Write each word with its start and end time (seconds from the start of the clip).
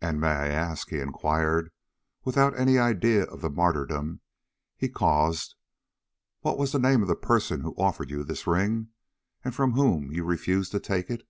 "And 0.00 0.20
may 0.20 0.28
I 0.28 0.46
ask," 0.46 0.90
he 0.90 1.00
inquired, 1.00 1.72
without 2.22 2.56
any 2.56 2.78
idea 2.78 3.24
of 3.24 3.40
the 3.40 3.50
martyrdom 3.50 4.20
he 4.76 4.88
caused, 4.88 5.56
"what 6.42 6.56
was 6.56 6.70
the 6.70 6.78
name 6.78 7.02
of 7.02 7.08
the 7.08 7.16
person 7.16 7.62
who 7.62 7.74
offered 7.74 8.08
you 8.08 8.22
this 8.22 8.46
ring, 8.46 8.90
and 9.44 9.52
from 9.56 9.72
whom 9.72 10.12
you 10.12 10.22
refused 10.24 10.70
to 10.70 10.78
take 10.78 11.10
it?" 11.10 11.26